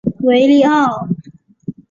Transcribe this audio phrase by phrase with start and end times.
[0.21, 1.07] 维尼奥。